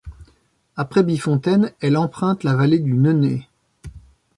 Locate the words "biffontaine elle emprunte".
1.03-2.43